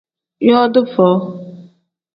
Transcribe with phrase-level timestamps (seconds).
[0.47, 1.17] Yooti foo.